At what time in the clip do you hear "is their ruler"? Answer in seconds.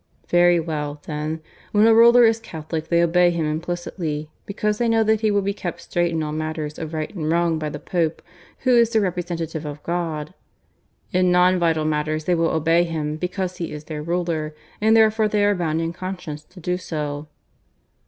13.71-14.55